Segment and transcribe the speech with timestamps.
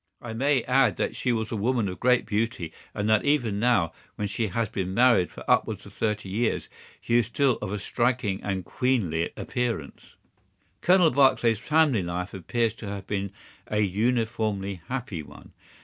[0.19, 3.93] I may add that she was a woman of great beauty, and that even now,
[4.15, 6.67] when she has been married for upwards of thirty years,
[7.01, 10.15] she is still of a striking and queenly appearance.
[10.81, 13.31] "Colonel Barclay's family life appears to have been
[13.67, 15.51] a uniformly happy one.